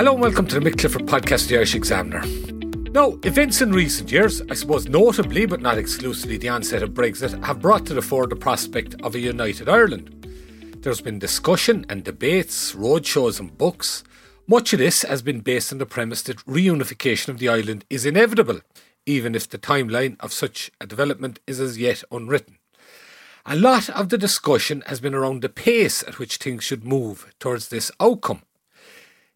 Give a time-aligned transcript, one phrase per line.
[0.00, 2.22] Hello and welcome to the Mick Clifford podcast, The Irish Examiner.
[2.92, 7.44] Now, events in recent years, I suppose notably but not exclusively the onset of Brexit,
[7.44, 10.78] have brought to the fore the prospect of a united Ireland.
[10.78, 14.02] There's been discussion and debates, roadshows and books.
[14.46, 18.06] Much of this has been based on the premise that reunification of the island is
[18.06, 18.62] inevitable,
[19.04, 22.56] even if the timeline of such a development is as yet unwritten.
[23.44, 27.34] A lot of the discussion has been around the pace at which things should move
[27.38, 28.40] towards this outcome.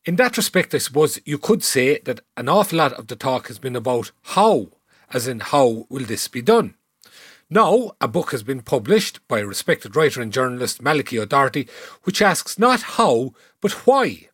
[0.05, 3.49] In that respect, I suppose you could say that an awful lot of the talk
[3.49, 4.69] has been about how,
[5.15, 6.75] as in how will this be done.
[7.49, 11.69] Now, a book has been published by respected writer and journalist, Malachi O'Doherty,
[12.03, 13.33] which asks not how,
[13.63, 14.29] but why.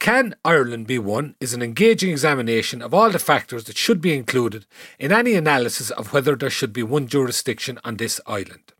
[0.00, 4.14] Can Ireland be one is an engaging examination of all the factors that should be
[4.14, 4.66] included
[4.98, 8.72] in any analysis of whether there should be one jurisdiction on this island.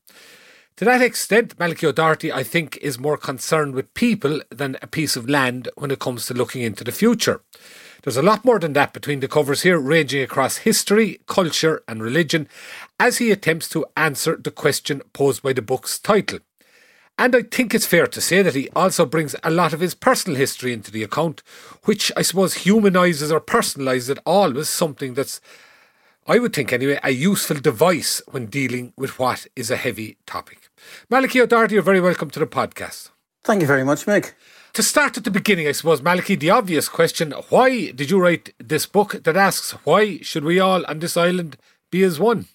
[0.76, 5.16] To that extent, Malachi O'Doherty, I think, is more concerned with people than a piece
[5.16, 7.40] of land when it comes to looking into the future.
[8.02, 12.02] There's a lot more than that between the covers here, ranging across history, culture, and
[12.02, 12.46] religion,
[13.00, 16.40] as he attempts to answer the question posed by the book's title.
[17.18, 19.94] And I think it's fair to say that he also brings a lot of his
[19.94, 21.42] personal history into the account,
[21.84, 25.40] which I suppose humanises or personalises it always something that's
[26.28, 30.65] I would think anyway, a useful device when dealing with what is a heavy topic.
[31.10, 33.10] Malachi O'Doherty, you're very welcome to the podcast.
[33.44, 34.32] Thank you very much, Mick.
[34.72, 38.52] To start at the beginning, I suppose, Malachi, the obvious question why did you write
[38.58, 41.56] this book that asks why should we all on this island
[41.90, 42.46] be as one?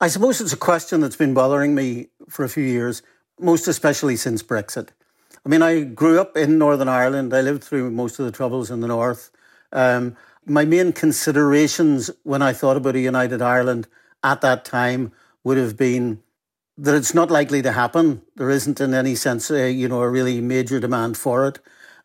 [0.00, 3.02] I suppose it's a question that's been bothering me for a few years,
[3.40, 4.90] most especially since Brexit.
[5.44, 7.34] I mean, I grew up in Northern Ireland.
[7.34, 9.30] I lived through most of the troubles in the north.
[9.72, 10.16] Um,
[10.46, 13.88] my main considerations when I thought about a united Ireland
[14.22, 15.12] at that time
[15.44, 16.22] would have been
[16.78, 18.22] that it's not likely to happen.
[18.36, 21.58] There isn't, in any sense, a, you know, a really major demand for it.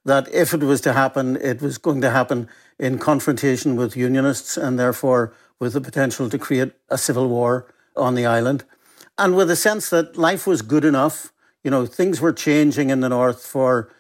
[0.03, 4.57] That if it was to happen, it was going to happen in confrontation with unionists
[4.57, 8.65] and therefore with the potential to create a civil war on the island.
[9.17, 11.31] And with a sense that life was good enough,
[11.63, 13.93] you know, things were changing in the north for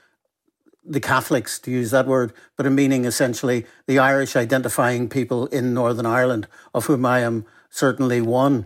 [0.83, 5.73] the Catholics, to use that word, but a meaning essentially the Irish identifying people in
[5.73, 8.65] Northern Ireland, of whom I am certainly one.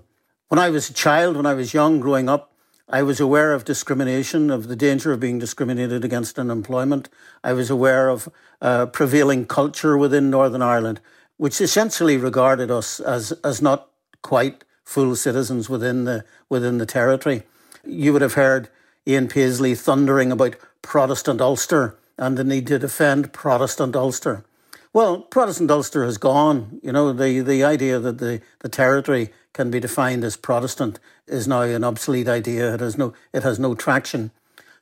[0.49, 2.53] When I was a child, when I was young, growing up,
[2.87, 7.09] I was aware of discrimination, of the danger of being discriminated against in employment.
[7.43, 8.29] I was aware of
[8.61, 11.01] uh, prevailing culture within Northern Ireland,
[11.35, 13.89] which essentially regarded us as, as not
[14.21, 17.43] quite full citizens within the, within the territory.
[17.85, 18.69] You would have heard
[19.05, 24.45] Ian Paisley thundering about Protestant Ulster and the need to defend Protestant Ulster.
[24.93, 26.79] Well, Protestant Ulster has gone.
[26.81, 31.47] You know, the, the idea that the, the territory can be defined as Protestant is
[31.47, 32.73] now an obsolete idea.
[32.73, 34.31] It has no, it has no traction.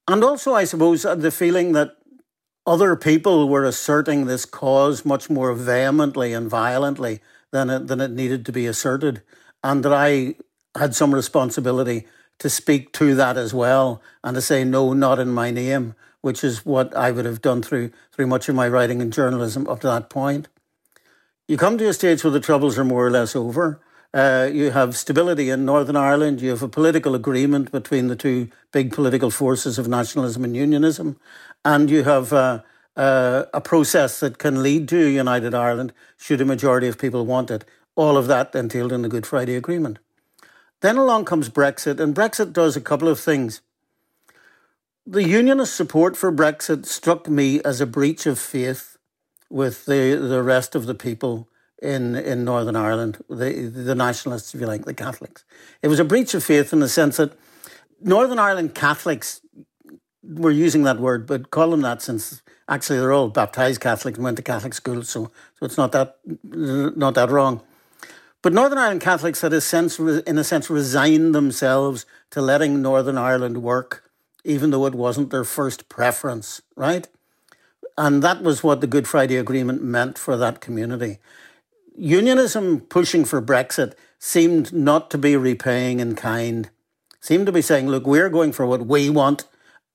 [0.07, 1.97] And also, I suppose, uh, the feeling that
[2.67, 8.11] other people were asserting this cause much more vehemently and violently than it, than it
[8.11, 9.21] needed to be asserted,
[9.63, 10.35] and that I
[10.77, 12.07] had some responsibility
[12.39, 16.43] to speak to that as well and to say, no, not in my name which
[16.43, 19.81] is what I would have done through through much of my writing and journalism up
[19.81, 20.47] to that point.
[21.47, 23.79] You come to a stage where the troubles are more or less over.
[24.11, 26.41] Uh, you have stability in Northern Ireland.
[26.41, 31.19] You have a political agreement between the two big political forces of nationalism and unionism,
[31.63, 32.63] and you have uh,
[32.97, 37.27] uh, a process that can lead to a united Ireland should a majority of people
[37.27, 37.65] want it.
[37.95, 39.99] All of that entailed in the Good Friday Agreement.
[40.81, 43.61] Then along comes Brexit, and Brexit does a couple of things.
[45.07, 48.97] The unionist support for Brexit struck me as a breach of faith
[49.51, 51.47] with the, the rest of the people
[51.79, 55.45] in, in Northern Ireland, the, the nationalists, if you like, the Catholics.
[55.83, 57.37] It was a breach of faith in the sense that
[58.01, 59.41] Northern Ireland Catholics
[60.23, 64.23] were using that word, but call them that since actually they're all baptized Catholics and
[64.23, 67.61] went to Catholic schools, so so it's not that not that wrong.
[68.41, 73.19] But Northern Ireland Catholics had a sense, in a sense, resigned themselves to letting Northern
[73.19, 74.04] Ireland work
[74.45, 77.07] even though it wasn't their first preference, right?
[77.97, 81.17] And that was what the Good Friday Agreement meant for that community.
[81.97, 86.69] Unionism pushing for Brexit seemed not to be repaying in kind.
[87.21, 89.45] seemed to be saying, look, we're going for what we want,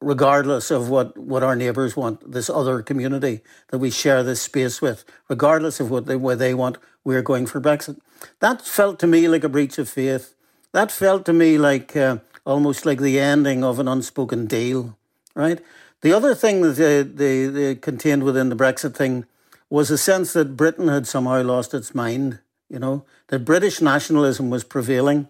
[0.00, 4.82] regardless of what, what our neighbours want, this other community that we share this space
[4.82, 8.00] with, regardless of what they, what they want, we're going for Brexit.
[8.40, 10.34] That felt to me like a breach of faith.
[10.72, 14.96] That felt to me like uh, almost like the ending of an unspoken deal,
[15.34, 15.60] right?
[16.02, 19.26] The other thing that they, they, they contained within the Brexit thing
[19.68, 24.50] was a sense that Britain had somehow lost its mind, you know, that British nationalism
[24.50, 25.28] was prevailing,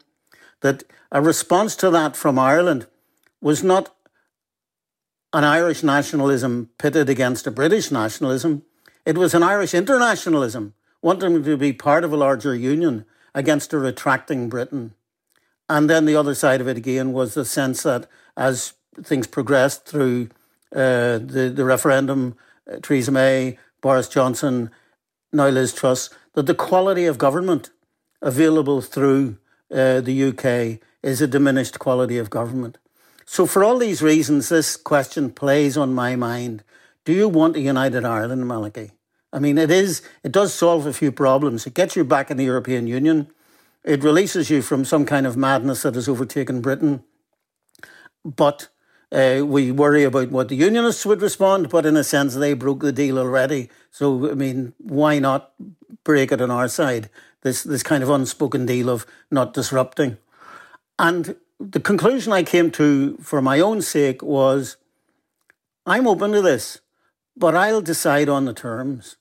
[0.60, 2.86] that a response to that from Ireland
[3.40, 3.94] was not
[5.32, 8.62] an Irish nationalism pitted against a British nationalism.
[9.04, 13.04] It was an Irish internationalism, wanting to be part of a larger union
[13.34, 14.94] against a retracting Britain.
[15.70, 18.72] And then the other side of it again was the sense that as
[19.04, 20.30] things progressed through
[20.74, 22.34] uh, the, the referendum,
[22.68, 24.72] uh, Theresa May, Boris Johnson,
[25.32, 27.70] now Liz Truss, that the quality of government
[28.20, 29.38] available through
[29.70, 32.76] uh, the UK is a diminished quality of government.
[33.24, 36.64] So, for all these reasons, this question plays on my mind.
[37.04, 38.90] Do you want a united Ireland, Malachi?
[39.32, 40.02] I mean, it is.
[40.24, 41.64] It does solve a few problems.
[41.64, 43.28] It gets you back in the European Union.
[43.84, 47.02] It releases you from some kind of madness that has overtaken Britain.
[48.24, 48.68] But
[49.12, 52.80] uh, we worry about what the unionists would respond, but in a sense, they broke
[52.80, 53.70] the deal already.
[53.90, 55.52] So, I mean, why not
[56.04, 57.08] break it on our side?
[57.42, 60.18] This this kind of unspoken deal of not disrupting.
[60.98, 64.76] And the conclusion I came to for my own sake was,
[65.86, 66.80] I'm open to this,
[67.34, 69.16] but I'll decide on the terms.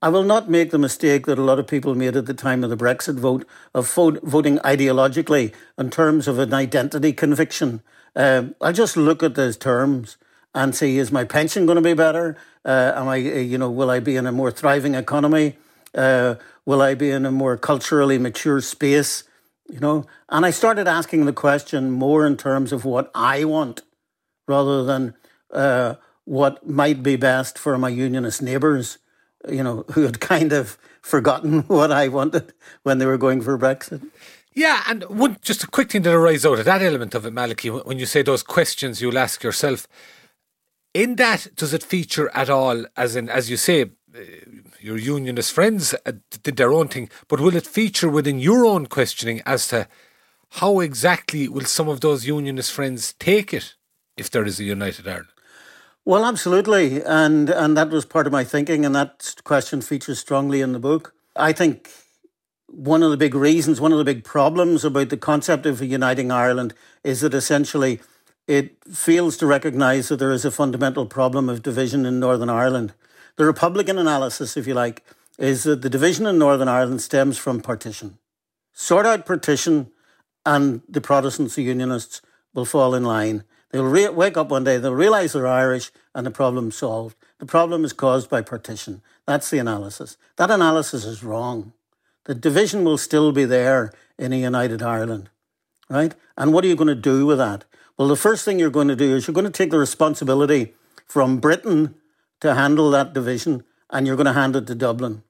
[0.00, 2.62] I will not make the mistake that a lot of people made at the time
[2.62, 7.82] of the Brexit vote of voting ideologically in terms of an identity conviction
[8.18, 10.16] um, I'll just look at those terms
[10.52, 12.36] and see is my pension going to be better?
[12.64, 15.56] Uh, am I, uh, you know, will I be in a more thriving economy?
[15.94, 16.34] Uh,
[16.66, 19.22] will I be in a more culturally mature space?
[19.68, 23.82] You know, and I started asking the question more in terms of what I want
[24.48, 25.14] rather than
[25.52, 28.98] uh, what might be best for my unionist neighbours,
[29.48, 32.52] you know, who had kind of forgotten what I wanted
[32.82, 34.08] when they were going for Brexit.
[34.54, 37.32] Yeah, and one just a quick thing that arises out of that element of it,
[37.32, 39.86] Malachi, when you say those questions you'll ask yourself,
[40.94, 42.84] in that does it feature at all?
[42.96, 44.20] As in, as you say, uh,
[44.80, 46.12] your unionist friends uh,
[46.42, 49.86] did their own thing, but will it feature within your own questioning as to
[50.52, 53.74] how exactly will some of those unionist friends take it
[54.16, 55.28] if there is a united Ireland?
[56.08, 60.62] Well, absolutely, and and that was part of my thinking, and that question features strongly
[60.62, 61.12] in the book.
[61.36, 61.90] I think
[62.66, 66.30] one of the big reasons, one of the big problems about the concept of uniting
[66.30, 66.72] Ireland
[67.04, 68.00] is that essentially
[68.46, 72.94] it fails to recognise that there is a fundamental problem of division in Northern Ireland.
[73.36, 75.04] The Republican analysis, if you like,
[75.38, 78.16] is that the division in Northern Ireland stems from partition.
[78.72, 79.92] Sort out partition,
[80.46, 82.22] and the Protestants, the Unionists,
[82.54, 83.44] will fall in line.
[83.70, 87.16] They'll re- wake up one day, they'll realise they're Irish, and the problem's solved.
[87.38, 89.02] The problem is caused by partition.
[89.26, 90.16] That's the analysis.
[90.36, 91.72] That analysis is wrong.
[92.24, 95.30] The division will still be there in a united Ireland,
[95.88, 96.14] right?
[96.36, 97.64] And what are you going to do with that?
[97.96, 100.74] Well, the first thing you're going to do is you're going to take the responsibility
[101.06, 101.94] from Britain
[102.40, 105.22] to handle that division and you're going to hand it to Dublin.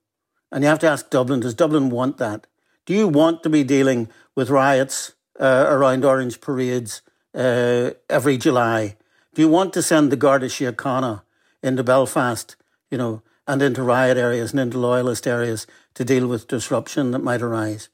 [0.50, 2.46] And you have to ask Dublin, does Dublin want that?
[2.86, 7.02] Do you want to be dealing with riots uh, around orange parades
[7.38, 8.96] uh, every July?
[9.34, 11.22] Do you want to send the Garda Síochána
[11.62, 12.56] into Belfast,
[12.90, 17.20] you know, and into riot areas and into loyalist areas to deal with disruption that
[17.20, 17.88] might arise.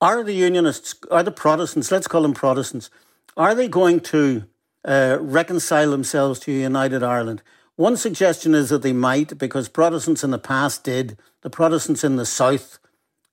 [0.00, 2.90] Are the Unionists, are the Protestants, let's call them Protestants,
[3.36, 4.44] are they going to
[4.84, 7.42] uh, reconcile themselves to a united Ireland?
[7.76, 11.18] One suggestion is that they might, because Protestants in the past did.
[11.42, 12.78] The Protestants in the South,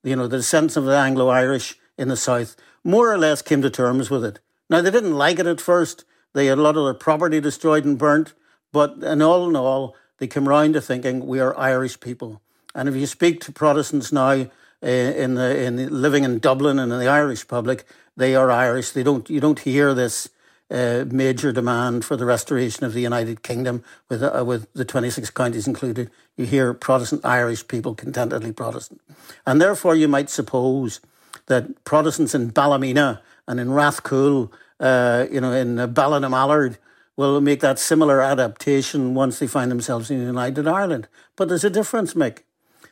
[0.03, 3.61] you know, the descendants of the Anglo Irish in the South, more or less came
[3.61, 4.39] to terms with it.
[4.73, 6.03] Now, they didn't like it at first.
[6.33, 8.33] They had a lot of their property destroyed and burnt.
[8.71, 12.41] But in all in all, they came round to thinking we are Irish people.
[12.73, 14.31] And if you speak to Protestants now
[14.81, 17.85] uh, in the in the, living in Dublin and in the Irish public,
[18.17, 18.89] they are Irish.
[18.89, 20.29] They don't you don't hear this
[20.71, 25.29] uh, major demand for the restoration of the United Kingdom with uh, with the 26
[25.29, 26.09] counties included.
[26.35, 29.01] You hear Protestant Irish people contentedly Protestant,
[29.45, 30.99] and therefore you might suppose
[31.45, 36.77] that Protestants in Ballymena and in Rathcoole, uh, you know, in Ballinamallard,
[37.15, 41.07] will make that similar adaptation once they find themselves in United Ireland.
[41.35, 42.39] But there's a difference, Mick.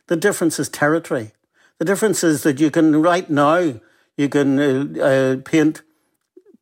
[0.07, 1.31] The difference is territory.
[1.79, 3.79] The difference is that you can, right now,
[4.17, 5.81] you can uh, uh, paint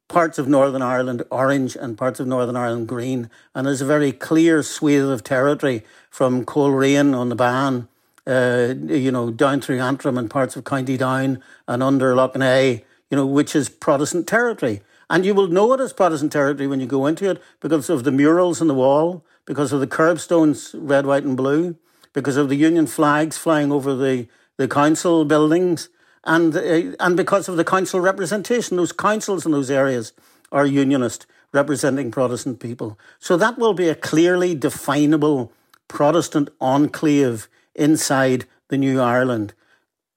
[0.08, 3.30] parts of Northern Ireland orange and parts of Northern Ireland green.
[3.54, 7.88] And there's a very clear swathe of territory from Coleraine on the Bann,
[8.26, 13.18] uh, you know, down through Antrim and parts of County Down and under Lough you
[13.18, 14.82] know, which is Protestant territory.
[15.10, 18.04] And you will know it as Protestant territory when you go into it because of
[18.04, 21.76] the murals on the wall, because of the curbstones, red, white, and blue,
[22.14, 25.90] because of the Union flags flying over the, the council buildings,
[26.24, 28.78] and, uh, and because of the council representation.
[28.78, 30.14] Those councils in those areas
[30.52, 33.00] are unionist, representing Protestant people.
[33.20, 35.52] So that will be a clearly definable
[35.88, 39.54] Protestant enclave inside the New Ireland.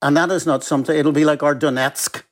[0.01, 2.23] And that is not something, it'll be like our Donetsk,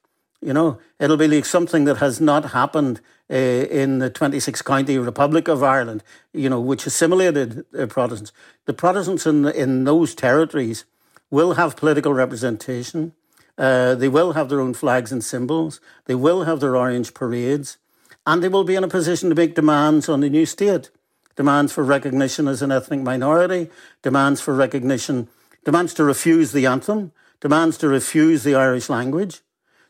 [0.41, 4.97] you know, it'll be like something that has not happened uh, in the 26 county
[4.97, 8.33] Republic of Ireland, you know, which assimilated uh, Protestants.
[8.65, 10.85] The Protestants in, in those territories
[11.29, 13.13] will have political representation.
[13.57, 15.79] Uh, they will have their own flags and symbols.
[16.05, 17.77] They will have their orange parades.
[18.25, 20.89] And they will be in a position to make demands on the new state
[21.35, 23.69] demands for recognition as an ethnic minority,
[24.01, 25.27] demands for recognition,
[25.63, 29.41] demands to refuse the anthem, demands to refuse the Irish language,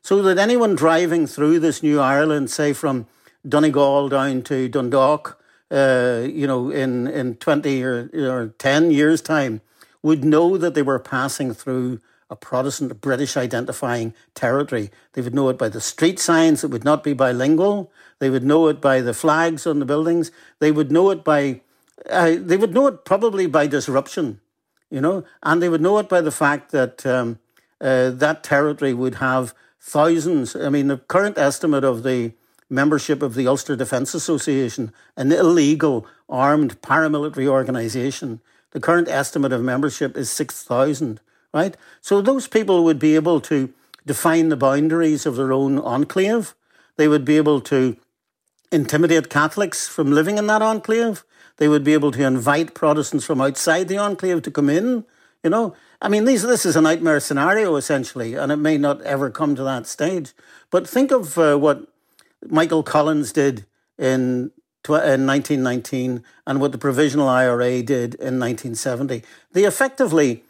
[0.01, 3.08] so that anyone driving through this new Ireland, say from
[3.48, 9.62] Donegal down to Dundalk, uh, you know, in, in 20 or, or 10 years' time,
[10.01, 14.89] would know that they were passing through a Protestant British identifying territory.
[15.13, 17.91] They would know it by the street signs, it would not be bilingual.
[18.20, 20.31] They would know it by the flags on the buildings.
[20.60, 21.62] They would know it by,
[22.10, 24.39] uh, they would know it probably by disruption,
[24.89, 27.39] you know, and they would know it by the fact that um,
[27.81, 30.56] uh, that territory would have thousands.
[30.56, 32.34] I mean, the current estimate of the
[32.70, 38.40] membership of the Ulster Defence Association, an illegal armed paramilitary organisation,
[38.72, 41.20] the current estimate of membership is 6,000,
[41.54, 41.76] right?
[42.00, 43.74] So those people would be able to
[44.06, 46.56] define the boundaries of their own enclave.
[46.96, 47.98] They would be able to
[48.72, 51.26] intimidate Catholics from living in that enclave.
[51.58, 55.06] They would be able to invite Protestants from outside the enclave to come in.
[55.44, 59.01] You know, I mean, these, this is a nightmare scenario essentially, and it may not
[59.01, 60.34] ever come to that stage.
[60.72, 61.88] But think of uh, what
[62.48, 63.65] Michael Collins did
[64.00, 64.51] in,
[64.88, 69.22] in 1919 and what the Provisional IRA did in 1970.
[69.51, 70.43] They effectively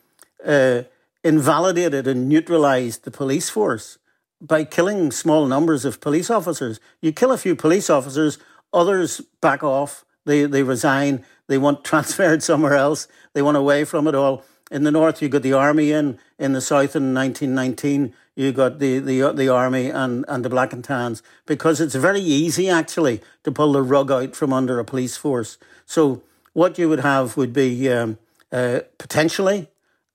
[0.45, 0.83] uh,
[1.21, 3.97] invalidated and neutralized the police force
[4.39, 6.79] by killing small numbers of police officers.
[7.01, 8.37] You kill a few police officers,
[8.71, 14.07] others back off, they, they resign, they want transferred somewhere else, they want away from
[14.07, 14.45] it all.
[14.71, 16.17] In the north, you got the army in.
[16.39, 20.71] In the south, in 1919, you got the, the, the army and, and the black
[20.71, 24.85] and tans because it's very easy actually to pull the rug out from under a
[24.85, 25.57] police force.
[25.85, 26.23] So
[26.53, 28.17] what you would have would be um,
[28.49, 29.67] uh, potentially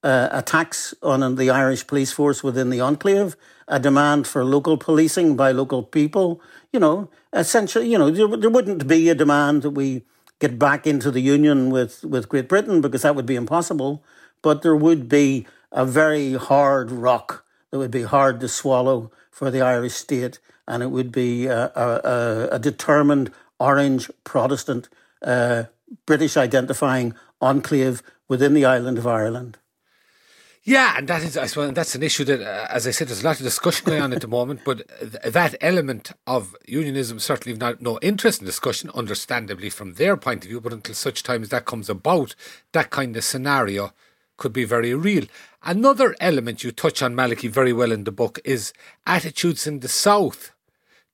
[0.02, 3.36] uh, attacks on the Irish police force within the enclave,
[3.68, 6.40] a demand for local policing by local people.
[6.72, 10.04] You know, essentially, you know, there, there wouldn't be a demand that we
[10.38, 14.02] get back into the union with, with Great Britain because that would be impossible.
[14.46, 19.50] But there would be a very hard rock that would be hard to swallow for
[19.50, 20.38] the Irish state,
[20.68, 24.88] and it would be a, a, a determined orange Protestant
[25.20, 25.64] uh,
[26.06, 29.58] British identifying enclave within the island of Ireland.
[30.62, 33.22] Yeah, and that is, I suppose, that's an issue that, uh, as I said, there's
[33.22, 34.60] a lot of discussion going on at the moment.
[34.64, 40.16] But th- that element of unionism certainly not, no interest in discussion, understandably from their
[40.16, 40.60] point of view.
[40.60, 42.36] But until such time as that comes about,
[42.70, 43.92] that kind of scenario
[44.36, 45.24] could be very real.
[45.62, 48.72] Another element you touch on, Malachi, very well in the book is
[49.06, 50.52] attitudes in the south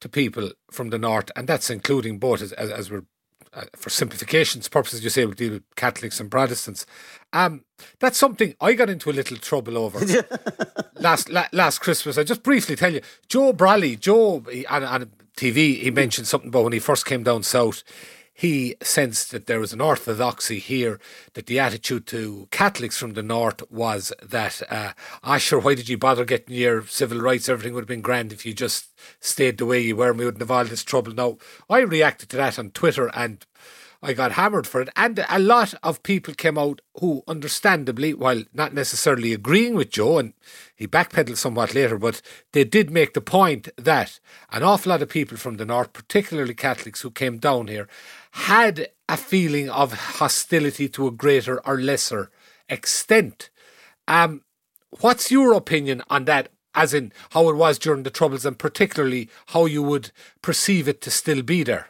[0.01, 3.05] to people from the north, and that's including both as, as, as we're
[3.55, 6.87] uh, for simplification's purposes, you say we deal with Catholics and Protestants.
[7.35, 7.65] Um,
[7.99, 10.01] that's something I got into a little trouble over
[10.95, 12.17] last la- last Christmas.
[12.17, 16.49] I just briefly tell you, Joe Brolly, Joe he, on, on TV, he mentioned something
[16.49, 17.83] about when he first came down south
[18.43, 20.99] he sensed that there was an orthodoxy here,
[21.35, 25.89] that the attitude to Catholics from the north was that, uh, ah, sure, why did
[25.89, 27.49] you bother getting your civil rights?
[27.49, 28.89] Everything would have been grand if you just
[29.21, 31.15] stayed the way you were and we wouldn't have all this trouble.
[31.15, 31.39] Now,
[31.71, 33.47] I reacted to that on Twitter and
[34.05, 34.89] I got hammered for it.
[34.97, 40.19] And a lot of people came out who, understandably, while not necessarily agreeing with Joe,
[40.19, 40.33] and
[40.75, 42.21] he backpedaled somewhat later, but
[42.51, 44.19] they did make the point that
[44.51, 47.89] an awful lot of people from the north, particularly Catholics who came down here,
[48.33, 52.31] had a feeling of hostility to a greater or lesser
[52.69, 53.51] extent.
[54.09, 54.43] Um,
[55.01, 56.49] what's your opinion on that?
[56.75, 60.11] As in how it was during the Troubles, and particularly how you would
[60.41, 61.89] perceive it to still be there?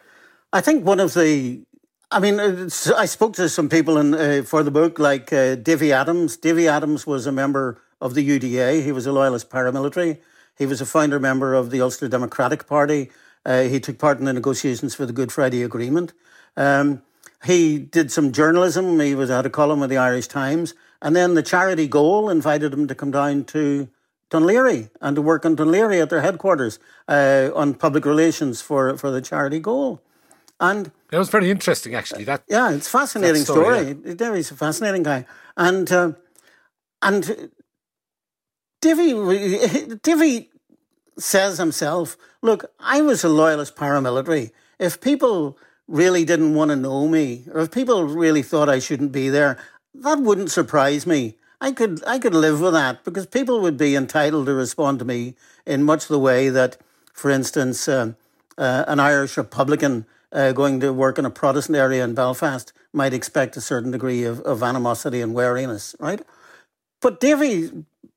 [0.53, 1.63] I think one of the
[2.11, 5.93] I mean, I spoke to some people in, uh, for the book, like uh, Davy
[5.93, 6.37] Adams.
[6.37, 8.85] Davy Adams was a member of the UDA.
[8.85, 10.19] He was a loyalist paramilitary.
[10.59, 13.11] He was a founder member of the Ulster Democratic Party.
[13.47, 16.13] Uh, he took part in the negotiations for the Good Friday Agreement.
[16.57, 17.03] Um,
[17.45, 19.01] he did some journalism.
[19.01, 22.73] He was had a column with the Irish Times, and then the charity goal invited
[22.73, 23.89] him to come down to
[24.31, 26.79] Laoghaire and to work in Laoghaire at their headquarters
[27.09, 30.01] uh, on public relations for, for the charity goal.
[30.61, 32.25] And that was very interesting, actually.
[32.25, 33.95] That yeah, it's a fascinating story.
[33.95, 34.17] story.
[34.19, 34.35] Yeah.
[34.37, 36.13] He's a fascinating guy, and uh,
[37.03, 37.51] and
[38.81, 40.51] Davy Davy
[41.19, 44.53] says himself, "Look, I was a loyalist paramilitary.
[44.79, 45.59] If people
[45.93, 49.59] really didn't want to know me, or if people really thought I shouldn't be there,
[49.95, 51.37] that wouldn't surprise me.
[51.61, 55.05] I could I could live with that because people would be entitled to respond to
[55.05, 55.35] me
[55.67, 56.79] in much the way that,
[57.13, 58.15] for instance, uh,
[58.57, 63.13] uh, an Irish Republican uh, going to work in a Protestant area in Belfast might
[63.13, 66.23] expect a certain degree of, of animosity and wariness, right?
[67.01, 67.71] But Davy,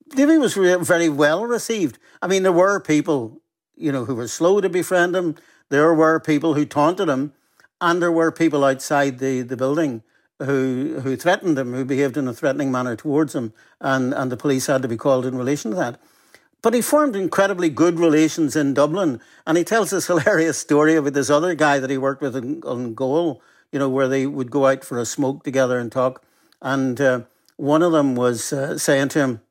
[0.10, 1.98] Davy was re- very well received.
[2.22, 3.42] I mean, there were people,
[3.76, 5.36] you know, who were slow to befriend him.
[5.70, 7.34] There were people who taunted him,
[7.82, 10.04] and there were people outside the, the building
[10.40, 14.38] who who threatened him, who behaved in a threatening manner towards him, and, and the
[14.38, 16.00] police had to be called in relation to that.
[16.62, 21.14] But he formed incredibly good relations in Dublin, and he tells this hilarious story about
[21.14, 23.42] this other guy that he worked with in, on Goal,
[23.72, 26.24] you know, where they would go out for a smoke together and talk.
[26.62, 27.22] And uh,
[27.58, 29.42] one of them was uh, saying to him,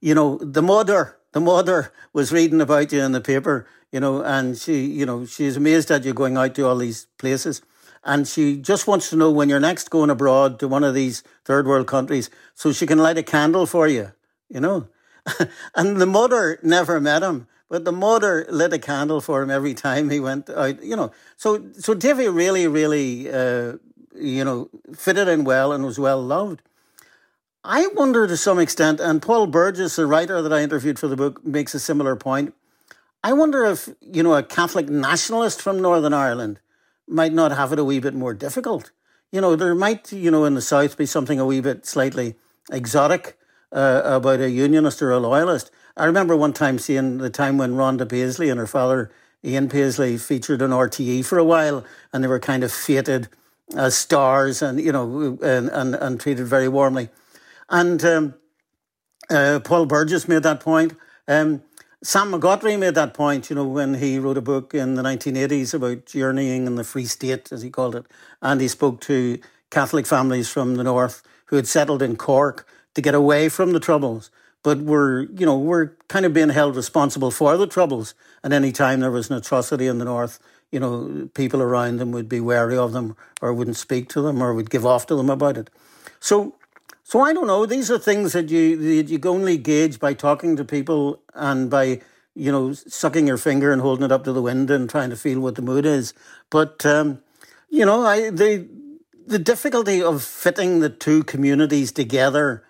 [0.00, 4.22] you know, the mother, the mother was reading about you in the paper, you know,
[4.22, 7.62] and she, you know, she's amazed at you going out to all these places.
[8.02, 11.22] And she just wants to know when you're next going abroad to one of these
[11.44, 14.12] third world countries so she can light a candle for you,
[14.48, 14.88] you know.
[15.74, 19.74] and the mother never met him, but the mother lit a candle for him every
[19.74, 20.82] time he went out.
[20.82, 23.74] You know, so so Davy really, really, uh,
[24.14, 26.62] you know, fitted in well and was well loved.
[27.62, 31.16] I wonder to some extent, and Paul Burgess, the writer that I interviewed for the
[31.16, 32.54] book, makes a similar point.
[33.22, 36.60] I wonder if you know a Catholic nationalist from Northern Ireland
[37.06, 38.92] might not have it a wee bit more difficult.
[39.30, 42.36] You know, there might, you know, in the south be something a wee bit slightly
[42.72, 43.38] exotic
[43.72, 45.70] uh, about a unionist or a loyalist.
[45.96, 49.10] I remember one time seeing the time when Rhonda Paisley and her father
[49.44, 53.28] Ian Paisley featured on RTE for a while, and they were kind of feted
[53.76, 57.10] as stars, and you know, and and, and treated very warmly.
[57.68, 58.34] And um,
[59.28, 60.94] uh, Paul Burgess made that point.
[61.28, 61.62] Um,
[62.02, 65.74] Sam McAughtry made that point, you know, when he wrote a book in the 1980s
[65.74, 68.06] about journeying in the Free State, as he called it,
[68.40, 73.02] and he spoke to Catholic families from the north who had settled in Cork to
[73.02, 74.30] get away from the troubles,
[74.62, 78.14] but were, you know, were kind of being held responsible for the troubles.
[78.42, 80.38] And any time there was an atrocity in the north,
[80.72, 84.42] you know, people around them would be wary of them or wouldn't speak to them
[84.42, 85.68] or would give off to them about it.
[86.18, 86.54] So,
[87.10, 87.66] so I don't know.
[87.66, 92.02] These are things that you that you only gauge by talking to people and by
[92.36, 95.16] you know sucking your finger and holding it up to the wind and trying to
[95.16, 96.14] feel what the mood is.
[96.50, 97.20] But um,
[97.68, 98.68] you know, I the
[99.26, 102.62] the difficulty of fitting the two communities together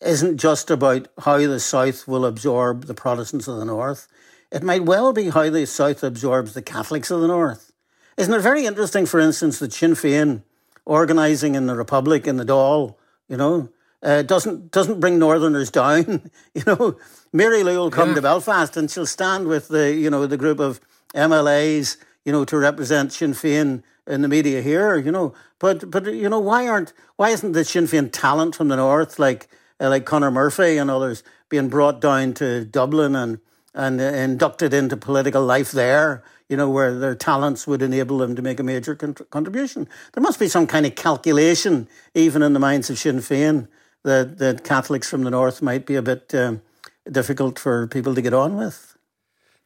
[0.00, 4.08] isn't just about how the South will absorb the Protestants of the North.
[4.50, 7.70] It might well be how the South absorbs the Catholics of the North.
[8.16, 10.42] Isn't it very interesting, for instance, that Sinn Féin
[10.84, 12.96] organising in the Republic in the Dáil,
[13.28, 13.68] you know,
[14.02, 16.30] uh, doesn't doesn't bring Northerners down.
[16.54, 16.96] you know,
[17.32, 18.16] Mary Lou will come yeah.
[18.16, 20.80] to Belfast and she'll stand with the you know the group of
[21.14, 24.96] MLAs, you know, to represent Sinn Féin in the media here.
[24.96, 28.68] You know, but but you know why aren't why isn't the Sinn Féin talent from
[28.68, 29.48] the north like
[29.80, 33.40] uh, like Conor Murphy and others being brought down to Dublin and
[33.74, 38.34] and uh, inducted into political life there, you know, where their talents would enable them
[38.34, 39.86] to make a major con- contribution.
[40.14, 43.68] There must be some kind of calculation, even in the minds of Sinn Féin,
[44.06, 46.62] that, that Catholics from the North might be a bit um,
[47.10, 48.96] difficult for people to get on with.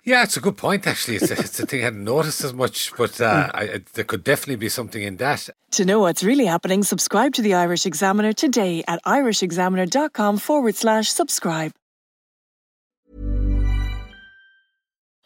[0.03, 0.87] Yeah, it's a good point.
[0.87, 4.05] Actually, it's a, it's a thing I hadn't noticed as much, but uh, I, there
[4.05, 5.50] could definitely be something in that.
[5.72, 11.11] To know what's really happening, subscribe to the Irish Examiner today at irishexaminer.com forward slash
[11.11, 11.72] subscribe.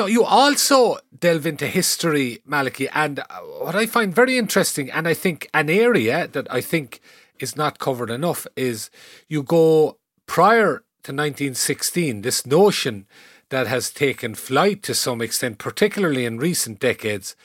[0.00, 3.24] No, you also delve into history, Malachi, and uh,
[3.58, 7.02] what I find very interesting, and I think an area that I think
[7.38, 8.88] is not covered enough, is
[9.28, 13.06] you go prior to 1916, this notion
[13.50, 17.36] that has taken flight to some extent, particularly in recent decades,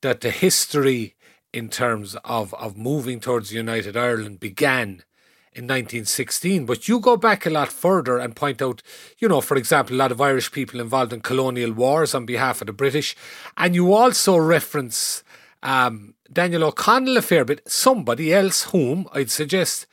[0.00, 1.16] that the history
[1.52, 5.02] in terms of, of moving towards United Ireland began
[5.54, 6.66] in 1916.
[6.66, 8.82] But you go back a lot further and point out,
[9.18, 12.60] you know, for example, a lot of Irish people involved in colonial wars on behalf
[12.60, 13.16] of the British.
[13.56, 15.22] And you also reference
[15.62, 19.86] um, Daniel O'Connell a fair bit, somebody else whom I'd suggest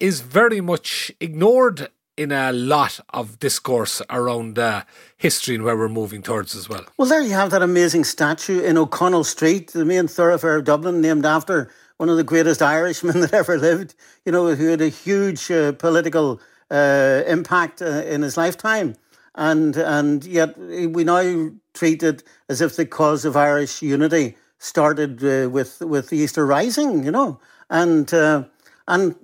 [0.00, 4.82] is very much ignored in a lot of discourse around uh,
[5.16, 6.84] history and where we're moving towards as well.
[6.96, 11.00] Well, there you have that amazing statue in O'Connell Street, the main thoroughfare of Dublin,
[11.00, 14.88] named after one of the greatest Irishmen that ever lived, you know, who had a
[14.88, 16.40] huge uh, political
[16.72, 18.96] uh, impact uh, in his lifetime.
[19.36, 25.22] And, and yet we now treat it as if the cause of Irish unity started
[25.22, 27.38] uh, with, with the Easter Rising, you know.
[27.70, 28.44] And, uh,
[28.88, 29.14] and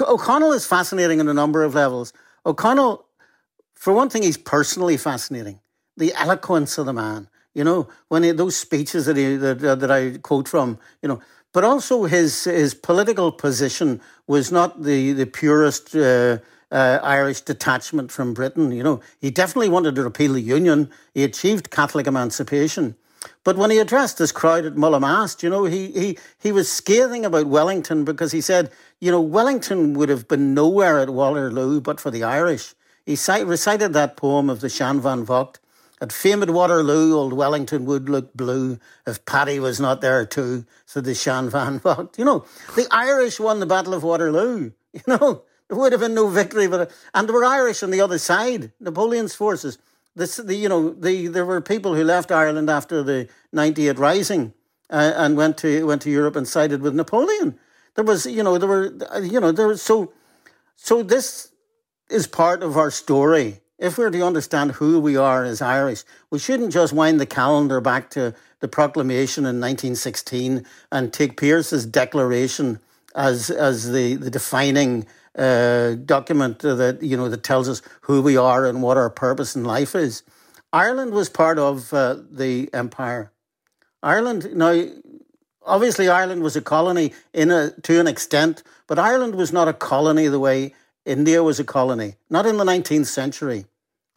[0.00, 2.12] O'Connell is fascinating on a number of levels.
[2.46, 3.06] O'Connell,
[3.74, 5.60] for one thing, he's personally fascinating.
[5.96, 9.90] The eloquence of the man, you know, when he, those speeches that he that, that
[9.90, 11.20] I quote from, you know,
[11.52, 16.38] but also his his political position was not the the purest uh,
[16.70, 18.72] uh, Irish detachment from Britain.
[18.72, 20.90] You know, he definitely wanted to repeal the Union.
[21.12, 22.96] He achieved Catholic emancipation.
[23.44, 27.24] But when he addressed this crowd at Mullaghmast, you know, he, he, he was scathing
[27.24, 32.00] about Wellington because he said, you know, Wellington would have been nowhere at Waterloo but
[32.00, 32.74] for the Irish.
[33.04, 35.56] He cite, recited that poem of the Shan van Vocht
[36.02, 41.04] at famed Waterloo, old Wellington would look blue if Paddy was not there too, said
[41.04, 42.18] the Shan Van Vocht.
[42.18, 44.72] You know, the Irish won the Battle of Waterloo.
[44.94, 48.02] You know, there would have been no victory, but and there were Irish on the
[48.02, 49.78] other side, Napoleon's forces.
[50.14, 54.52] This, the, you know, the, there were people who left Ireland after the 98 Rising
[54.90, 57.58] uh, and went to went to Europe and sided with Napoleon.
[57.94, 60.12] There was, you know, there were, you know, there was so,
[60.76, 61.52] so this
[62.10, 66.38] is part of our story if we're to understand who we are as Irish, we
[66.38, 72.78] shouldn't just wind the calendar back to the proclamation in 1916 and take Pearse's declaration
[73.16, 75.04] as as the, the defining
[75.36, 79.56] uh, document that you know that tells us who we are and what our purpose
[79.56, 80.22] in life is.
[80.72, 83.30] Ireland was part of uh, the empire.
[84.02, 84.84] Ireland now,
[85.64, 89.72] obviously, Ireland was a colony in a to an extent, but Ireland was not a
[89.72, 93.66] colony the way India was a colony, not in the 19th century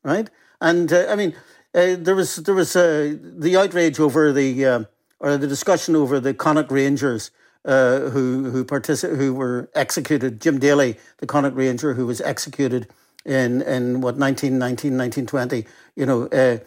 [0.06, 0.30] right?
[0.62, 1.36] And uh, I mean,
[1.74, 4.88] uh, there was there was uh, the outrage over the
[5.20, 7.32] or the discussion over the Connacht Rangers
[7.66, 10.42] uh, who who particip- who were executed.
[10.42, 12.88] Jim Daly, the Connacht Ranger, who was executed
[13.26, 16.28] in in what 1919, 1920, You know.
[16.28, 16.60] Uh,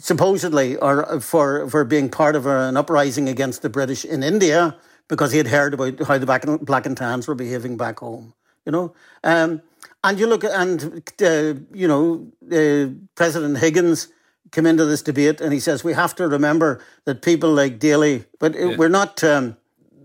[0.00, 4.76] supposedly, or for for being part of an uprising against the British in India,
[5.06, 8.00] because he had heard about how the black and, black and tans were behaving back
[8.00, 8.34] home.
[8.66, 9.62] You know, um,
[10.04, 14.08] and you look at, and, uh, you know, uh, President Higgins
[14.52, 18.24] came into this debate and he says, we have to remember that people like Daly,
[18.38, 18.76] but yeah.
[18.76, 19.56] we're not, um,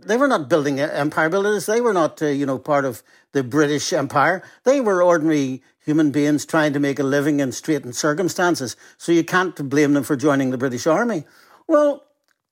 [0.05, 1.65] they were not building empire builders.
[1.65, 4.43] They were not, uh, you know, part of the British Empire.
[4.63, 8.75] They were ordinary human beings trying to make a living in straitened circumstances.
[8.97, 11.25] So you can't blame them for joining the British Army.
[11.67, 12.03] Well,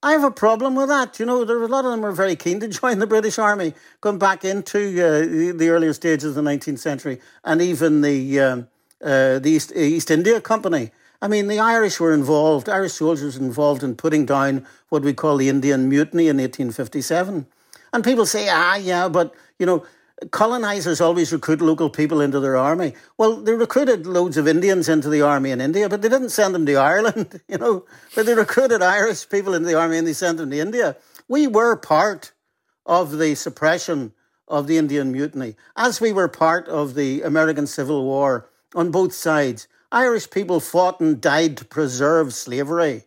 [0.03, 1.19] I have a problem with that.
[1.19, 3.37] You know, there were a lot of them were very keen to join the British
[3.37, 8.39] Army, going back into uh, the earlier stages of the 19th century, and even the
[8.39, 8.67] um,
[9.03, 10.91] uh, the East, East India Company.
[11.21, 12.67] I mean, the Irish were involved.
[12.67, 17.45] Irish soldiers involved in putting down what we call the Indian Mutiny in 1857.
[17.93, 19.86] And people say, ah, yeah, but you know,
[20.31, 22.93] colonizers always recruit local people into their army.
[23.17, 26.55] Well, they recruited loads of Indians into the army in India, but they didn't send
[26.55, 27.86] them to Ireland, you know.
[28.15, 30.97] But they recruited Irish people into the army and they sent them to India.
[31.27, 32.31] We were part
[32.86, 34.13] of the suppression
[34.47, 39.13] of the Indian Mutiny, as we were part of the American Civil War on both
[39.13, 39.67] sides.
[39.91, 43.04] Irish people fought and died to preserve slavery,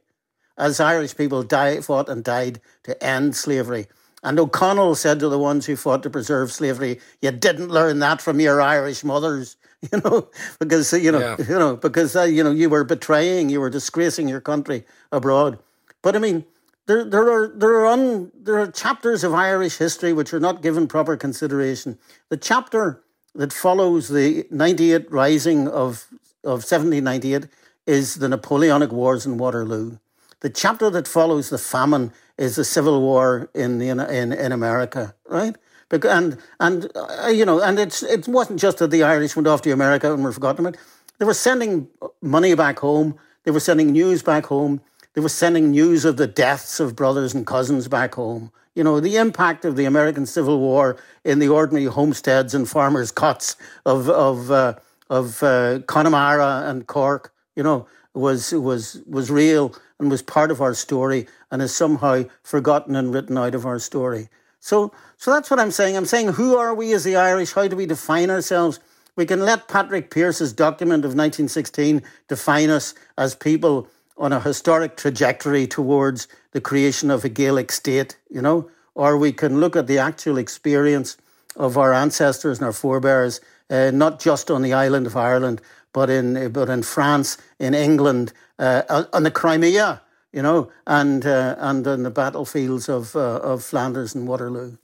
[0.59, 3.87] as Irish people died, fought and died to end slavery.
[4.23, 8.21] And O'Connell said to the ones who fought to preserve slavery, "You didn't learn that
[8.21, 9.57] from your Irish mothers,
[9.93, 11.37] you know, because you know, yeah.
[11.39, 15.59] you know, because uh, you know you were betraying, you were disgracing your country abroad."
[16.03, 16.45] But I mean,
[16.87, 20.63] there there are there are un, there are chapters of Irish history which are not
[20.63, 21.99] given proper consideration.
[22.29, 23.03] The chapter
[23.35, 26.07] that follows the 98 rising of
[26.45, 27.49] of 1798
[27.87, 29.99] is the Napoleonic Wars in Waterloo.
[30.41, 34.01] The chapter that follows the famine is the civil war in the, in
[34.33, 35.57] in America, right?
[35.91, 39.63] And and uh, you know, and it's it wasn't just that the Irish went off
[39.63, 40.81] to America and were forgotten about.
[41.19, 41.89] They were sending
[42.21, 43.17] money back home.
[43.45, 44.81] They were sending news back home.
[45.15, 48.51] They were sending news of the deaths of brothers and cousins back home.
[48.75, 53.13] You know, the impact of the American Civil War in the ordinary homesteads and farmers'
[53.13, 54.75] cots of of uh,
[55.11, 57.33] of uh, Connemara and Cork.
[57.57, 62.25] You know, was was was real and was part of our story and is somehow
[62.43, 64.29] forgotten and written out of our story.
[64.61, 65.97] So so that's what I'm saying.
[65.97, 67.53] I'm saying who are we as the Irish?
[67.53, 68.81] How do we define ourselves?
[69.17, 74.97] We can let Patrick Pearse's document of 1916 define us as people on a historic
[74.97, 79.87] trajectory towards the creation of a Gaelic state, you know, or we can look at
[79.87, 81.17] the actual experience
[81.57, 85.61] of our ancestors and our forebears, uh, not just on the island of Ireland,
[85.93, 91.57] but in but in France, in England, uh, on the Crimea, you know, and uh,
[91.59, 94.77] and on the battlefields of uh, of Flanders and Waterloo.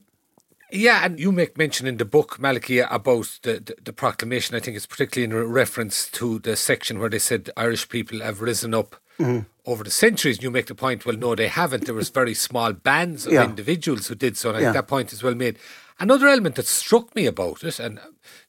[0.73, 4.55] Yeah, and you make mention in the book, Malachi, about the, the, the, proclamation.
[4.55, 8.41] I think it's particularly in reference to the section where they said Irish people have
[8.41, 9.41] risen up mm-hmm.
[9.67, 10.37] over the centuries.
[10.37, 11.87] And you make the point, well, no, they haven't.
[11.87, 13.45] There was very small bands of yeah.
[13.45, 14.51] individuals who did so.
[14.51, 14.67] And I yeah.
[14.67, 15.59] think that point is well made.
[15.99, 18.01] Another element that struck me about it, and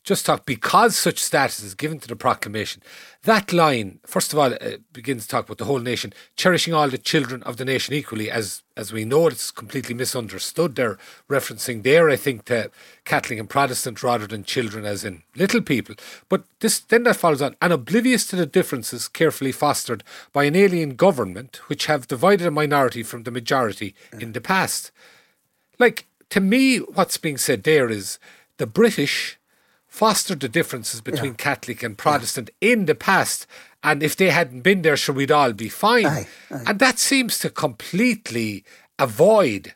[0.04, 2.82] just talk because such status is given to the proclamation,
[3.24, 6.90] that line, first of all, uh, begins to talk about the whole nation, cherishing all
[6.90, 8.32] the children of the nation equally.
[8.32, 10.76] As as we know, it's completely misunderstood.
[10.76, 10.98] They're
[11.30, 12.72] referencing there, I think, to
[13.06, 15.96] Catholic and Protestant rather than children as in little people.
[16.30, 20.56] But this then that follows on, and oblivious to the differences carefully fostered by an
[20.56, 24.92] alien government which have divided a minority from the majority in the past.
[25.78, 28.18] Like to me, what's being said there is
[28.58, 29.38] the British
[29.92, 31.38] fostered the differences between yeah.
[31.38, 32.72] Catholic and Protestant yeah.
[32.72, 33.46] in the past.
[33.84, 36.06] And if they hadn't been there, sure, we'd all be fine.
[36.06, 36.64] Aye, aye.
[36.66, 38.64] And that seems to completely
[38.98, 39.76] avoid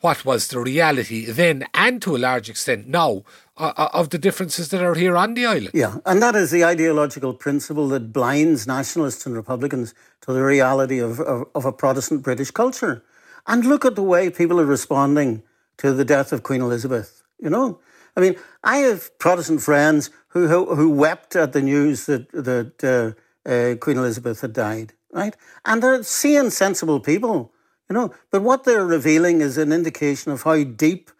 [0.00, 3.22] what was the reality then and to a large extent now
[3.56, 5.70] uh, uh, of the differences that are here on the island.
[5.72, 10.98] Yeah, and that is the ideological principle that blinds nationalists and Republicans to the reality
[10.98, 13.04] of, of, of a Protestant British culture.
[13.46, 15.44] And look at the way people are responding
[15.78, 17.22] to the death of Queen Elizabeth.
[17.38, 17.78] You know,
[18.16, 22.84] I mean, I have Protestant friends who who, who wept at the news that that
[22.84, 25.36] uh, uh, Queen Elizabeth had died, right?
[25.64, 27.52] And they're seeing sensible people,
[27.88, 28.14] you know.
[28.30, 31.10] But what they're revealing is an indication of how deep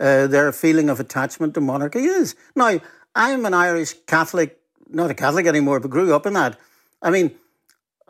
[0.00, 2.34] uh, their feeling of attachment to monarchy is.
[2.54, 2.80] Now,
[3.14, 6.58] I'm an Irish Catholic, not a Catholic anymore, but grew up in that.
[7.02, 7.34] I mean,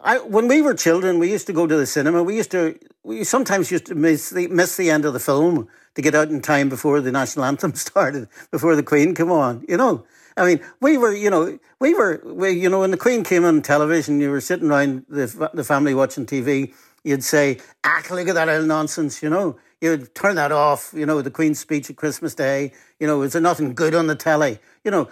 [0.03, 2.23] I, when we were children, we used to go to the cinema.
[2.23, 5.69] We used to, we sometimes used to miss the, miss the end of the film
[5.95, 9.65] to get out in time before the national anthem started, before the Queen came on.
[9.69, 10.05] You know,
[10.37, 13.45] I mean, we were, you know, we were, we, you know, when the Queen came
[13.45, 16.75] on television, you were sitting around the the family watching TV.
[17.05, 19.59] You'd say, "Ah, look at that old nonsense," you know.
[19.81, 20.93] You'd turn that off.
[20.97, 22.73] You know, the Queen's speech at Christmas Day.
[22.99, 24.59] You know, is there nothing good on the telly?
[24.83, 25.09] You know,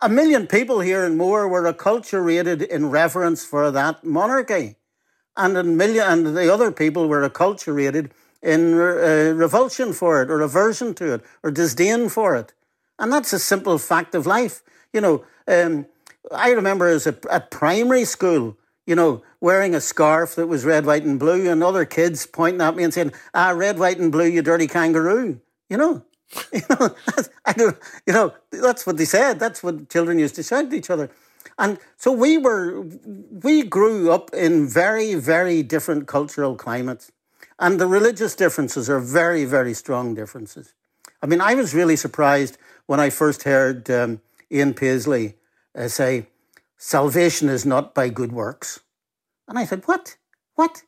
[0.00, 4.76] a million people here and more were acculturated in reverence for that monarchy.
[5.36, 8.10] And a million, and the other people were acculturated
[8.44, 12.52] in uh, revulsion for it, or aversion to it, or disdain for it.
[12.98, 14.62] And that's a simple fact of life.
[14.92, 15.86] You know, um,
[16.30, 20.86] I remember as a, at primary school, you know, wearing a scarf that was red,
[20.86, 24.12] white, and blue, and other kids pointing at me and saying, "Ah, red, white, and
[24.12, 26.02] blue, you dirty kangaroo." You know,
[26.52, 26.94] You know,
[27.44, 27.76] I don't,
[28.06, 29.38] you know, that's what they said.
[29.38, 31.10] That's what children used to shout at each other.
[31.58, 32.82] And so we were,
[33.30, 37.12] we grew up in very, very different cultural climates.
[37.58, 40.74] And the religious differences are very, very strong differences.
[41.22, 45.36] I mean, I was really surprised when I first heard um, Ian Paisley
[45.74, 46.26] uh, say,
[46.76, 48.80] salvation is not by good works.
[49.48, 50.16] And I said, what?
[50.54, 50.82] What?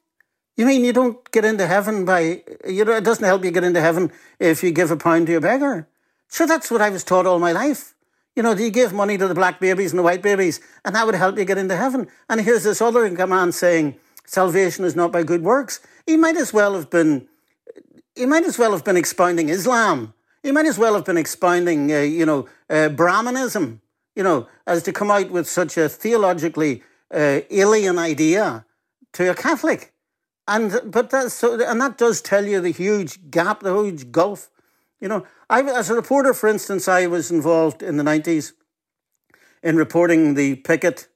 [0.56, 3.64] You mean you don't get into heaven by, you know, it doesn't help you get
[3.64, 5.88] into heaven if you give a pound to a beggar?
[6.30, 7.94] Sure, that's what I was taught all my life.
[8.34, 10.94] You know, do you give money to the black babies and the white babies, and
[10.94, 12.08] that would help you get into heaven?
[12.28, 13.96] And here's this other command saying,
[14.26, 15.80] salvation is not by good works.
[16.06, 17.26] He might as well have been,
[18.14, 20.12] he might as well have been expounding Islam.
[20.42, 23.80] He might as well have been expounding, uh, you know, uh, Brahmanism,
[24.14, 28.64] you know, as to come out with such a theologically uh, alien idea
[29.14, 29.92] to a Catholic.
[30.48, 34.50] And but that's so, and that does tell you the huge gap, the huge gulf.
[35.00, 38.52] You know, I as a reporter, for instance, I was involved in the nineties
[39.62, 41.08] in reporting the picket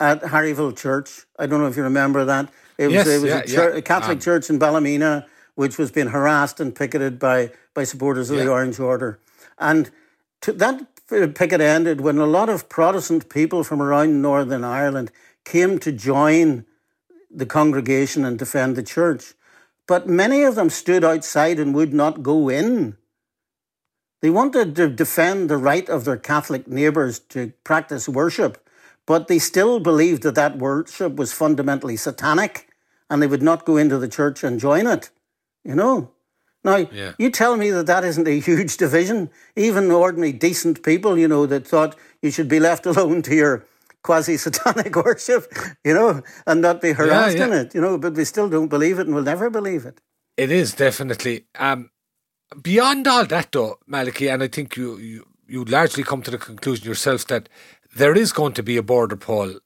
[0.00, 1.26] at Harryville Church.
[1.38, 2.50] I don't know if you remember that.
[2.78, 3.78] It was, yes, it was yeah, a, church, yeah.
[3.78, 8.30] a Catholic um, church in Ballymena, which was being harassed and picketed by by supporters
[8.30, 8.44] of yeah.
[8.44, 9.20] the Orange Order,
[9.58, 9.90] and
[10.40, 10.86] to, that
[11.34, 15.10] picket ended when a lot of Protestant people from around Northern Ireland
[15.44, 16.64] came to join
[17.30, 19.34] the congregation and defend the church.
[19.86, 22.96] But many of them stood outside and would not go in.
[24.22, 28.64] They wanted to defend the right of their Catholic neighbours to practice worship,
[29.10, 32.68] but they still believed that that worship was fundamentally satanic
[33.10, 35.10] and they would not go into the church and join it.
[35.64, 36.12] You know?
[36.62, 37.14] Now, yeah.
[37.18, 39.28] you tell me that that isn't a huge division.
[39.56, 43.66] Even ordinary decent people, you know, that thought you should be left alone to your
[44.04, 45.52] quasi satanic worship,
[45.84, 47.52] you know, and not be harassed yeah, yeah.
[47.52, 50.00] in it, you know, but we still don't believe it and we'll never believe it.
[50.36, 51.46] It is definitely.
[51.58, 51.90] Um,
[52.62, 56.38] beyond all that, though, Malachi, and I think you, you, you largely come to the
[56.38, 57.48] conclusion yourself that
[57.94, 59.58] there is going to be a border poll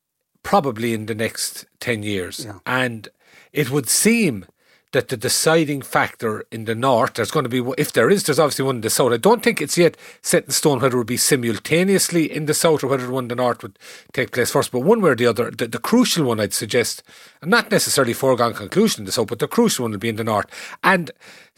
[0.42, 2.44] probably in the next 10 years.
[2.44, 2.58] Yeah.
[2.66, 3.08] And
[3.52, 4.46] it would seem
[4.92, 8.38] that the deciding factor in the north, there's going to be, if there is, there's
[8.38, 9.12] obviously one in the south.
[9.12, 12.54] I don't think it's yet set in stone whether it would be simultaneously in the
[12.54, 13.76] south or whether the one in the north would
[14.12, 14.70] take place first.
[14.70, 17.02] But one way or the other, the, the crucial one I'd suggest,
[17.42, 20.16] and not necessarily foregone conclusion in the south, but the crucial one will be in
[20.16, 20.46] the north.
[20.84, 21.10] And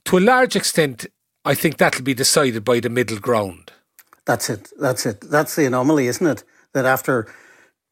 [0.07, 1.05] to a large extent,
[1.45, 3.71] I think that'll be decided by the middle ground.
[4.25, 4.73] That's it.
[4.81, 5.21] That's it.
[5.21, 6.43] That's the anomaly, isn't it?
[6.77, 7.27] That after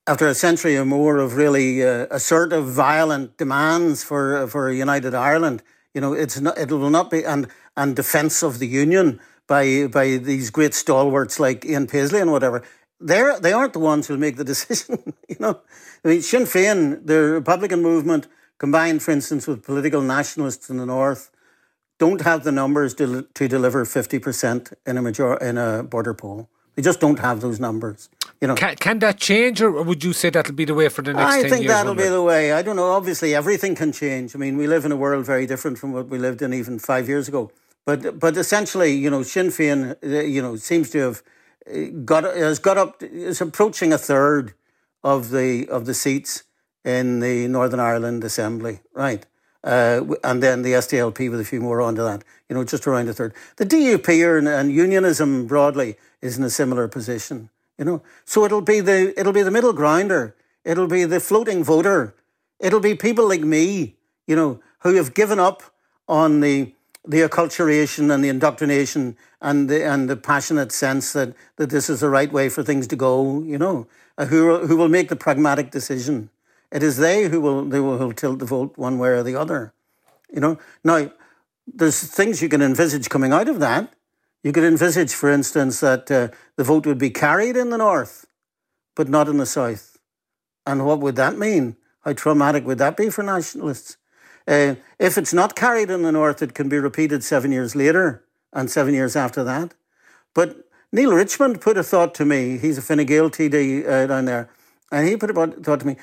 [0.07, 5.15] after a century or more of really uh, assertive, violent demands for for a united
[5.15, 5.63] Ireland,
[5.95, 9.87] you know, it's not, it will not be and and defence of the union by
[9.87, 12.63] by these great stalwarts like Ian Paisley and whatever.
[13.01, 15.15] They're they aren't the ones who'll make the decision.
[15.31, 15.61] you know,
[16.05, 20.85] I mean, Sinn Féin, the Republican movement, combined, for instance, with political nationalists in the
[20.85, 21.31] north,
[21.99, 26.13] don't have the numbers to, to deliver fifty percent in a major in a border
[26.13, 26.51] poll.
[26.75, 28.09] They just don't have those numbers.
[28.41, 31.03] You know, can, can that change, or would you say that'll be the way for
[31.03, 31.35] the next?
[31.35, 32.53] I think years, that'll be the way.
[32.53, 32.91] I don't know.
[32.91, 34.35] Obviously, everything can change.
[34.35, 36.79] I mean, we live in a world very different from what we lived in even
[36.79, 37.53] five years ago.
[37.85, 41.23] But but essentially, you know, Sinn Féin, uh, you know, seems to have
[41.73, 44.55] uh, got has got up is approaching a third
[45.03, 46.43] of the of the seats
[46.85, 49.25] in the Northern Ireland Assembly, right?
[49.65, 53.09] Uh, and then the SDLP with a few more onto that, you know, just around
[53.09, 53.33] a third.
[53.57, 57.49] The DUP and, and unionism broadly is in a similar position,
[57.79, 58.03] you know.
[58.27, 60.37] So it'll be the it'll be the middle grounder.
[60.65, 62.15] It'll be the floating voter.
[62.61, 63.97] It'll be people like me,
[64.27, 65.63] you know, who have given up
[66.09, 66.73] on the
[67.07, 72.01] the acculturation and the indoctrination and the and the passionate sense that, that this is
[72.01, 73.87] the right way for things to go, you know,
[74.19, 76.29] uh, who who will make the pragmatic decision.
[76.75, 79.73] It is they who will will tilt the vote one way or the other.
[80.31, 80.59] You know.
[80.83, 81.13] Now,
[81.73, 83.95] there's things you can envisage coming out of that.
[84.43, 88.27] You could envisage, for instance, that uh, the vote would be carried in the north,
[88.97, 89.97] but not in the south.
[90.67, 91.77] And what would that mean?
[92.01, 93.97] How traumatic would that be for nationalists?
[94.47, 98.25] Uh, if it's not carried in the north, it can be repeated seven years later
[98.53, 99.75] and seven years after that.
[100.35, 102.59] But Neale Richmond put a thought to me.
[102.59, 104.51] He's a Fine Gael TD uh, down there.
[104.95, 105.97] And he put a thought to me,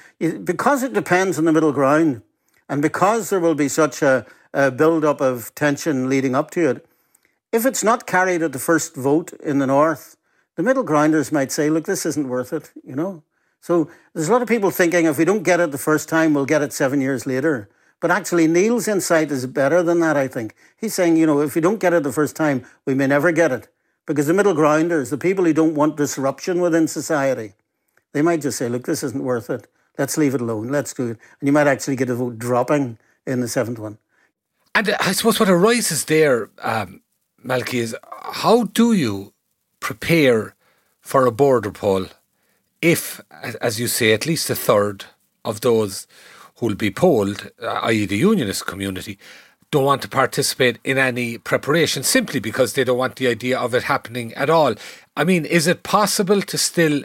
[0.44, 2.24] because it depends on the middle ground,
[2.68, 6.70] and because there will be such a, a build up of tension leading up to
[6.72, 6.86] it,
[7.54, 10.18] if it's not carried at the first vote in the north,
[10.58, 13.24] the middle grounders might say, look, this isn't worth it, you know?
[13.62, 16.34] So there's a lot of people thinking if we don't get it the first time,
[16.34, 17.70] we'll get it seven years later.
[18.02, 20.54] But actually, Neale's insight is better than that, I think.
[20.76, 23.32] He's saying, you know, if we don't get it the first time, we may never
[23.32, 23.70] get it.
[24.06, 27.54] Because the middle grounders, the people who don't want disruption within society,
[28.14, 29.68] they might just say, look, this isn't worth it.
[29.98, 30.68] Let's leave it alone.
[30.70, 31.18] Let's do it.
[31.40, 33.98] And you might actually get a vote dropping in the seventh one.
[34.74, 37.02] And uh, I suppose what arises there, um,
[37.44, 37.96] Malachi, is
[38.34, 39.34] how do you
[39.80, 40.56] prepare
[41.02, 42.06] for a border poll
[42.82, 43.22] if,
[43.62, 45.06] as you say, at least a third
[45.46, 46.08] of those
[46.56, 49.18] who will be polled, uh, i.e., the unionist community,
[49.72, 53.74] don't want to participate in any preparation simply because they don't want the idea of
[53.74, 54.76] it happening at all.
[55.16, 57.04] I mean, is it possible to still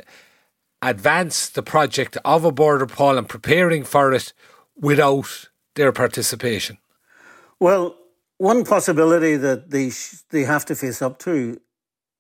[0.82, 4.32] advance the project of a border poll and preparing for it
[4.76, 6.78] without their participation?
[7.58, 7.96] Well,
[8.38, 11.60] one possibility that they sh- they have to face up to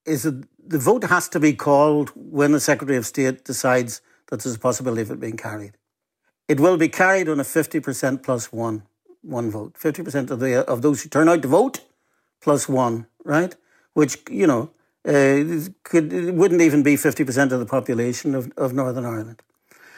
[0.06, 4.40] is that the vote has to be called when the Secretary of State decides that
[4.40, 5.76] there's a possibility of it being carried.
[6.48, 8.84] It will be carried on a 50% plus one,
[9.22, 9.74] one vote.
[9.74, 11.80] 50% of, the, of those who turn out to vote
[12.40, 13.54] plus one, right?
[13.94, 14.70] Which, you know,
[15.06, 19.42] uh, could wouldn't even be 50% of the population of, of Northern Ireland.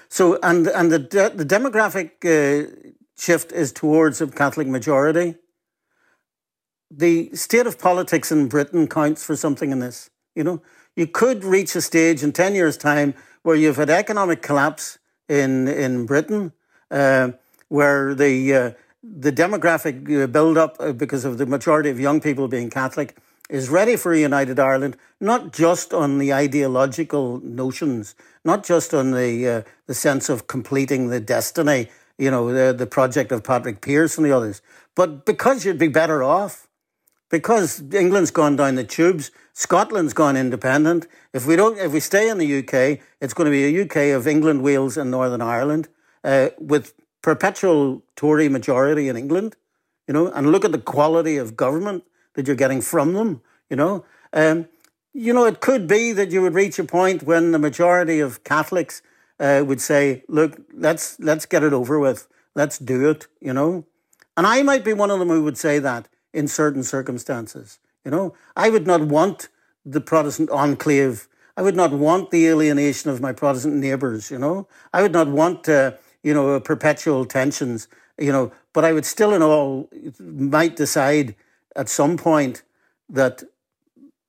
[0.08, 2.70] So, and, and the, de- the demographic uh,
[3.16, 5.36] shift is towards a Catholic majority.
[6.90, 10.10] The state of politics in Britain counts for something in this.
[10.34, 10.62] You know,
[10.96, 15.68] you could reach a stage in 10 years' time where you've had economic collapse in,
[15.68, 16.52] in Britain,
[16.90, 17.32] uh,
[17.68, 18.70] where the, uh,
[19.02, 23.16] the demographic uh, build up because of the majority of young people being Catholic
[23.48, 28.14] is ready for a united Ireland, not just on the ideological notions,
[28.44, 32.86] not just on the uh, the sense of completing the destiny, you know, the, the
[32.86, 34.60] project of Patrick Pearse and the others,
[34.94, 36.68] but because you'd be better off,
[37.30, 41.06] because England's gone down the tubes, Scotland's gone independent.
[41.32, 44.16] If we don't, if we stay in the UK, it's going to be a UK
[44.16, 45.88] of England, Wales, and Northern Ireland,
[46.24, 49.56] uh, with perpetual Tory majority in England.
[50.06, 52.02] You know, and look at the quality of government
[52.34, 54.04] that you're getting from them, you know.
[54.32, 54.68] Um,
[55.12, 58.44] you know, it could be that you would reach a point when the majority of
[58.44, 59.02] Catholics
[59.40, 62.28] uh, would say, "Look, let's let's get it over with.
[62.54, 63.84] Let's do it." You know,
[64.36, 67.78] and I might be one of them who would say that in certain circumstances.
[68.04, 69.48] You know, I would not want
[69.84, 71.28] the Protestant enclave.
[71.56, 74.30] I would not want the alienation of my Protestant neighbours.
[74.30, 77.88] You know, I would not want uh, you know perpetual tensions.
[78.18, 81.36] You know, but I would still, in all, might decide
[81.78, 82.62] at some point
[83.08, 83.42] that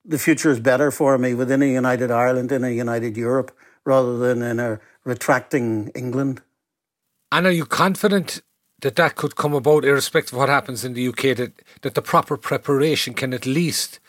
[0.06, 3.52] the future is better for me within a united Ireland, in a united Europe,
[3.84, 6.42] rather than in a retracting England.
[7.32, 8.42] And are you confident
[8.82, 12.02] that that could come about, irrespective of what happens in the UK, that, that the
[12.02, 14.00] proper preparation can at least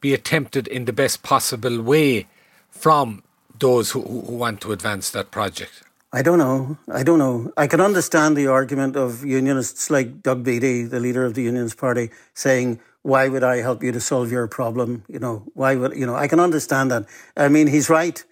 [0.00, 2.26] be attempted in the best possible way
[2.70, 3.22] from
[3.58, 5.82] those who, who want to advance that project?
[6.12, 6.76] I don't know.
[6.90, 7.52] I don't know.
[7.56, 11.76] I can understand the argument of unionists like Doug Beattie, the leader of the Unionist
[11.76, 15.04] Party, saying, why would I help you to solve your problem?
[15.08, 17.06] You know, why would, you know, I can understand that.
[17.36, 18.22] I mean, he's right.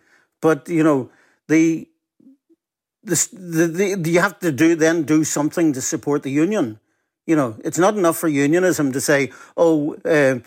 [0.41, 1.11] But, you know,
[1.49, 1.89] the,
[3.03, 6.79] the, the, the you have to do then do something to support the union.
[7.27, 10.39] You know, it's not enough for unionism to say, oh, uh,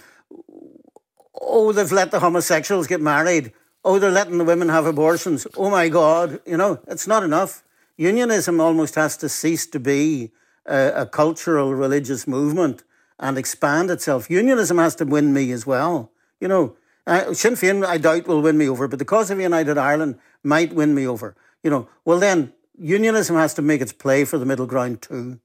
[1.39, 3.53] oh, they've let the homosexuals get married.
[3.83, 5.47] Oh, they're letting the women have abortions.
[5.57, 7.63] Oh my God, you know, it's not enough.
[7.97, 10.31] Unionism almost has to cease to be
[10.65, 12.83] a, a cultural religious movement
[13.21, 14.29] and expand itself.
[14.29, 16.11] Unionism has to win me as well.
[16.41, 16.75] You know,
[17.07, 20.17] uh, Sinn Féin, I doubt, will win me over, but the cause of United Ireland
[20.43, 21.35] might win me over.
[21.63, 25.39] You know, well then, unionism has to make its play for the middle ground too.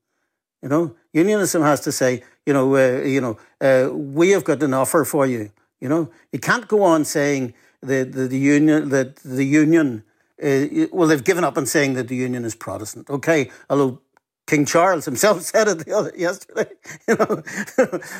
[0.62, 4.62] You know, unionism has to say, you know, uh, you know, uh, we have got
[4.62, 5.52] an offer for you.
[5.80, 10.02] You know, you can't go on saying the the, the union that the union.
[10.42, 13.08] Uh, well, they've given up on saying that the union is Protestant.
[13.08, 14.00] Okay, although
[14.46, 16.70] King Charles himself said it the other yesterday.
[17.08, 17.42] You know,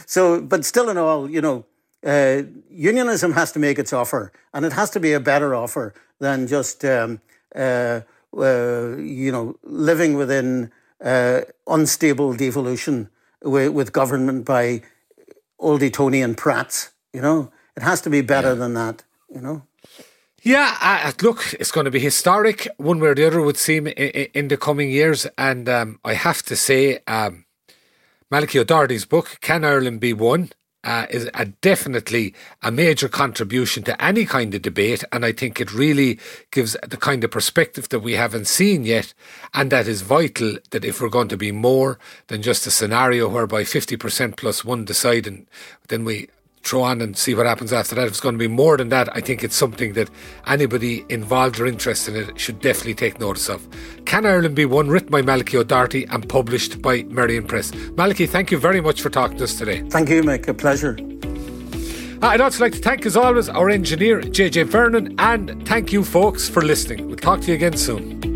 [0.07, 1.65] so but still in all, you know,
[2.05, 5.95] uh, unionism has to make its offer, and it has to be a better offer
[6.21, 7.21] than just um,
[7.55, 8.01] uh,
[8.37, 10.71] uh, you know living within
[11.05, 13.09] uh, unstable devolution
[13.43, 14.83] with, with, government by
[15.59, 16.91] old Etonian prats.
[17.13, 18.55] You know, it has to be better yeah.
[18.55, 19.03] than that.
[19.35, 19.63] You know.
[20.47, 23.89] Yeah, uh, look, it's going to be historic one way or the other, would seem,
[23.89, 25.27] in, in the coming years.
[25.37, 27.47] And um, I have to say, um,
[28.31, 30.51] Malachi O'Doherty's book, Can Ireland Be One?
[30.85, 32.33] Uh, is a definitely
[32.63, 36.21] a major contribution to any kind of debate, and I think it really
[36.53, 39.13] gives the kind of perspective that we haven't seen yet,
[39.53, 40.59] and that is vital.
[40.71, 44.65] That if we're going to be more than just a scenario whereby fifty percent plus
[44.65, 45.49] one decide, and
[45.89, 46.29] then we
[46.67, 48.05] throw on and see what happens after that.
[48.05, 50.11] If it's going to be more than that, I think it's something that
[50.47, 53.67] anybody involved or interested in it should definitely take notice of.
[54.05, 57.73] Can Ireland Be One, written by Malachi O'Doherty and published by Merrion Press.
[57.97, 59.83] Malachi, thank you very much for talking to us today.
[59.89, 60.49] Thank you, Mick.
[60.49, 60.97] A pleasure.
[62.23, 66.03] Uh, I'd also like to thank, as always, our engineer, JJ Vernon, and thank you,
[66.03, 67.07] folks, for listening.
[67.07, 68.36] We'll talk to you again soon.